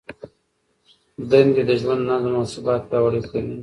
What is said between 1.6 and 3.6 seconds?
د ژوند نظم او ثبات پیاوړی کوي.